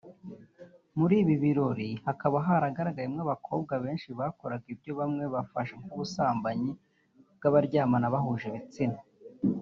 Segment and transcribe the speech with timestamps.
[0.97, 6.71] muri ibi birori hakaba haranagaragaye abakobwa benshi bakoraga ibyo bamwe bafashe nk’ubusambanyi
[7.37, 8.99] bw’abaryamana bahuje ibitsina